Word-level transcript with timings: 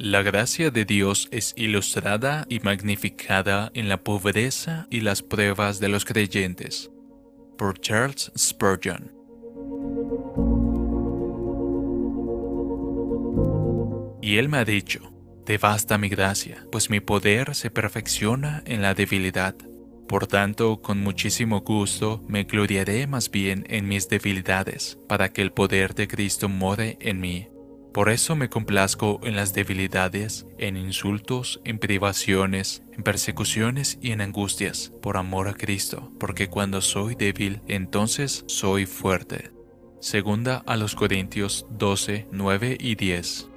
La 0.00 0.22
gracia 0.22 0.70
de 0.70 0.84
Dios 0.84 1.26
es 1.32 1.54
ilustrada 1.56 2.46
y 2.48 2.60
magnificada 2.60 3.72
en 3.74 3.88
la 3.88 3.96
pobreza 4.04 4.86
y 4.90 5.00
las 5.00 5.24
pruebas 5.24 5.80
de 5.80 5.88
los 5.88 6.04
creyentes. 6.04 6.92
Por 7.56 7.80
Charles 7.80 8.30
Spurgeon. 8.38 9.10
Y 14.22 14.36
él 14.36 14.48
me 14.48 14.58
ha 14.58 14.64
dicho, 14.64 15.12
te 15.44 15.58
basta 15.58 15.98
mi 15.98 16.08
gracia, 16.08 16.64
pues 16.70 16.90
mi 16.90 17.00
poder 17.00 17.56
se 17.56 17.72
perfecciona 17.72 18.62
en 18.66 18.82
la 18.82 18.94
debilidad. 18.94 19.56
Por 20.06 20.28
tanto, 20.28 20.80
con 20.80 21.00
muchísimo 21.00 21.62
gusto 21.62 22.24
me 22.28 22.44
gloriaré 22.44 23.08
más 23.08 23.32
bien 23.32 23.66
en 23.68 23.88
mis 23.88 24.08
debilidades, 24.08 24.96
para 25.08 25.32
que 25.32 25.42
el 25.42 25.50
poder 25.50 25.96
de 25.96 26.06
Cristo 26.06 26.48
more 26.48 26.98
en 27.00 27.18
mí. 27.18 27.48
Por 27.98 28.10
eso 28.10 28.36
me 28.36 28.48
complazco 28.48 29.18
en 29.24 29.34
las 29.34 29.54
debilidades, 29.54 30.46
en 30.56 30.76
insultos, 30.76 31.60
en 31.64 31.80
privaciones, 31.80 32.84
en 32.92 33.02
persecuciones 33.02 33.98
y 34.00 34.12
en 34.12 34.20
angustias, 34.20 34.92
por 35.02 35.16
amor 35.16 35.48
a 35.48 35.54
Cristo, 35.54 36.12
porque 36.20 36.48
cuando 36.48 36.80
soy 36.80 37.16
débil, 37.16 37.60
entonces 37.66 38.44
soy 38.46 38.86
fuerte. 38.86 39.50
Segunda 39.98 40.62
a 40.64 40.76
los 40.76 40.94
Corintios 40.94 41.66
12, 41.70 42.28
9 42.30 42.78
y 42.78 42.94
10. 42.94 43.48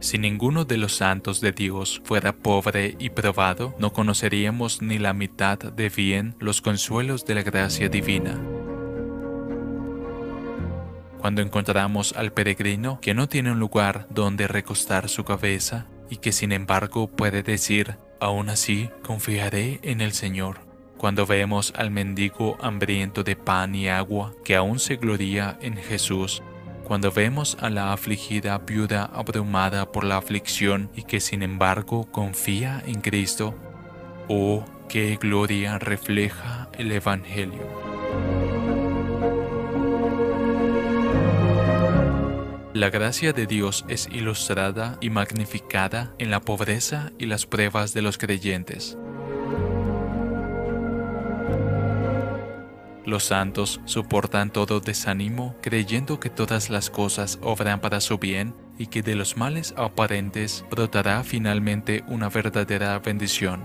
Si 0.00 0.18
ninguno 0.18 0.64
de 0.64 0.78
los 0.78 0.96
santos 0.96 1.40
de 1.40 1.52
Dios 1.52 2.02
fuera 2.02 2.32
pobre 2.34 2.96
y 2.98 3.10
probado, 3.10 3.76
no 3.78 3.92
conoceríamos 3.92 4.82
ni 4.82 4.98
la 4.98 5.12
mitad 5.12 5.58
de 5.58 5.90
bien 5.90 6.34
los 6.40 6.60
consuelos 6.60 7.24
de 7.24 7.36
la 7.36 7.44
gracia 7.44 7.88
divina. 7.88 8.36
Cuando 11.18 11.42
encontramos 11.42 12.14
al 12.16 12.32
peregrino 12.32 13.00
que 13.00 13.14
no 13.14 13.28
tiene 13.28 13.52
un 13.52 13.58
lugar 13.58 14.06
donde 14.10 14.48
recostar 14.48 15.08
su 15.08 15.24
cabeza 15.24 15.86
y 16.10 16.16
que 16.16 16.32
sin 16.32 16.52
embargo 16.52 17.08
puede 17.08 17.42
decir, 17.42 17.96
aún 18.20 18.48
así 18.50 18.90
confiaré 19.02 19.80
en 19.82 20.00
el 20.00 20.12
Señor. 20.12 20.60
Cuando 20.96 21.26
vemos 21.26 21.72
al 21.76 21.90
mendigo 21.90 22.56
hambriento 22.60 23.22
de 23.22 23.36
pan 23.36 23.74
y 23.74 23.88
agua 23.88 24.32
que 24.44 24.56
aún 24.56 24.78
se 24.78 24.96
gloria 24.96 25.58
en 25.60 25.76
Jesús 25.76 26.42
cuando 26.88 27.12
vemos 27.12 27.58
a 27.60 27.68
la 27.68 27.92
afligida 27.92 28.56
viuda 28.56 29.10
abrumada 29.12 29.92
por 29.92 30.04
la 30.04 30.16
aflicción 30.16 30.90
y 30.96 31.02
que 31.02 31.20
sin 31.20 31.42
embargo 31.42 32.10
confía 32.10 32.82
en 32.86 33.02
Cristo, 33.02 33.54
oh, 34.26 34.64
qué 34.88 35.18
gloria 35.20 35.78
refleja 35.78 36.70
el 36.78 36.90
Evangelio. 36.90 37.87
La 42.78 42.90
gracia 42.90 43.32
de 43.32 43.48
Dios 43.48 43.84
es 43.88 44.06
ilustrada 44.12 44.98
y 45.00 45.10
magnificada 45.10 46.14
en 46.18 46.30
la 46.30 46.40
pobreza 46.40 47.10
y 47.18 47.26
las 47.26 47.44
pruebas 47.44 47.92
de 47.92 48.02
los 48.02 48.18
creyentes. 48.18 48.96
Los 53.04 53.24
santos 53.24 53.80
soportan 53.84 54.52
todo 54.52 54.78
desánimo 54.78 55.56
creyendo 55.60 56.20
que 56.20 56.30
todas 56.30 56.70
las 56.70 56.88
cosas 56.88 57.40
obran 57.42 57.80
para 57.80 58.00
su 58.00 58.18
bien 58.18 58.54
y 58.78 58.86
que 58.86 59.02
de 59.02 59.16
los 59.16 59.36
males 59.36 59.74
aparentes 59.76 60.64
brotará 60.70 61.24
finalmente 61.24 62.04
una 62.06 62.28
verdadera 62.28 62.96
bendición. 63.00 63.64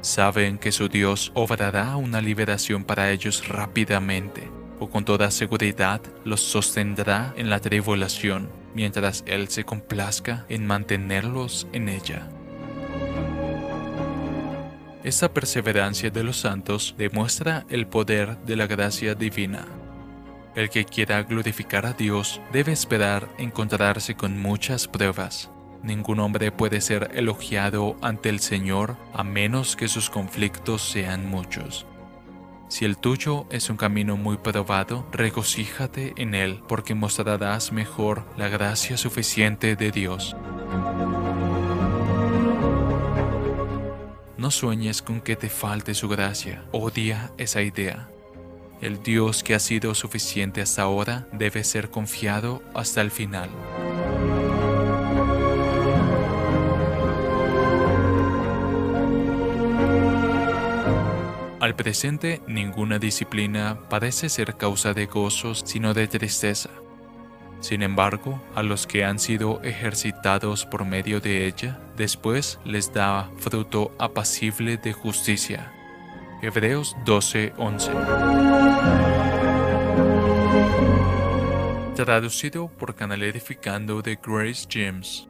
Saben 0.00 0.58
que 0.58 0.70
su 0.70 0.88
Dios 0.88 1.32
obrará 1.34 1.96
una 1.96 2.20
liberación 2.20 2.84
para 2.84 3.10
ellos 3.10 3.48
rápidamente, 3.48 4.48
con 4.90 5.04
toda 5.04 5.30
seguridad 5.30 6.00
los 6.24 6.40
sostendrá 6.40 7.32
en 7.36 7.50
la 7.50 7.60
tribulación, 7.60 8.50
mientras 8.74 9.24
Él 9.26 9.48
se 9.48 9.64
complazca 9.64 10.44
en 10.48 10.66
mantenerlos 10.66 11.66
en 11.72 11.88
ella. 11.88 12.28
Esta 15.04 15.32
perseverancia 15.32 16.10
de 16.10 16.24
los 16.24 16.38
santos 16.38 16.94
demuestra 16.96 17.66
el 17.68 17.86
poder 17.86 18.38
de 18.38 18.56
la 18.56 18.66
gracia 18.66 19.14
divina. 19.14 19.66
El 20.54 20.70
que 20.70 20.84
quiera 20.84 21.22
glorificar 21.24 21.84
a 21.84 21.92
Dios 21.92 22.40
debe 22.52 22.72
esperar 22.72 23.28
encontrarse 23.36 24.14
con 24.14 24.40
muchas 24.40 24.88
pruebas. 24.88 25.50
Ningún 25.82 26.20
hombre 26.20 26.52
puede 26.52 26.80
ser 26.80 27.10
elogiado 27.12 27.96
ante 28.00 28.30
el 28.30 28.40
Señor 28.40 28.96
a 29.12 29.24
menos 29.24 29.76
que 29.76 29.88
sus 29.88 30.08
conflictos 30.08 30.80
sean 30.80 31.28
muchos. 31.28 31.86
Si 32.74 32.84
el 32.84 32.98
tuyo 32.98 33.46
es 33.50 33.70
un 33.70 33.76
camino 33.76 34.16
muy 34.16 34.36
probado, 34.36 35.06
regocíjate 35.12 36.12
en 36.16 36.34
él 36.34 36.60
porque 36.66 36.96
mostrarás 36.96 37.70
mejor 37.70 38.26
la 38.36 38.48
gracia 38.48 38.96
suficiente 38.96 39.76
de 39.76 39.92
Dios. 39.92 40.34
No 44.36 44.50
sueñes 44.50 45.02
con 45.02 45.20
que 45.20 45.36
te 45.36 45.50
falte 45.50 45.94
su 45.94 46.08
gracia. 46.08 46.64
Odia 46.72 47.30
esa 47.38 47.62
idea. 47.62 48.08
El 48.80 49.04
Dios 49.04 49.44
que 49.44 49.54
ha 49.54 49.60
sido 49.60 49.94
suficiente 49.94 50.60
hasta 50.60 50.82
ahora 50.82 51.28
debe 51.30 51.62
ser 51.62 51.90
confiado 51.90 52.60
hasta 52.74 53.02
el 53.02 53.12
final. 53.12 53.50
Al 61.64 61.74
presente, 61.74 62.42
ninguna 62.46 62.98
disciplina 62.98 63.78
parece 63.88 64.28
ser 64.28 64.54
causa 64.56 64.92
de 64.92 65.06
gozos, 65.06 65.62
sino 65.64 65.94
de 65.94 66.06
tristeza. 66.06 66.68
Sin 67.60 67.82
embargo, 67.82 68.38
a 68.54 68.62
los 68.62 68.86
que 68.86 69.02
han 69.02 69.18
sido 69.18 69.62
ejercitados 69.62 70.66
por 70.66 70.84
medio 70.84 71.20
de 71.20 71.46
ella, 71.46 71.78
después 71.96 72.60
les 72.66 72.92
da 72.92 73.30
fruto 73.38 73.94
apacible 73.98 74.76
de 74.76 74.92
justicia. 74.92 75.72
Hebreos 76.42 76.96
12:11 77.06 77.90
Traducido 81.94 82.68
por 82.68 82.94
Canal 82.94 83.22
Edificando 83.22 84.02
de 84.02 84.18
Grace 84.22 84.66
James 84.70 85.28